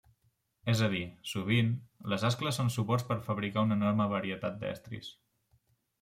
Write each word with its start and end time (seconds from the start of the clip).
És 0.71 0.79
a 0.85 0.87
dir, 0.91 1.01
sovint, 1.31 1.67
les 2.13 2.25
ascles 2.29 2.57
són 2.61 2.71
suports 2.75 3.05
per 3.09 3.17
fabricar 3.27 3.65
una 3.67 3.77
enorme 3.81 4.09
varietat 4.15 4.57
d'estris. 4.63 5.11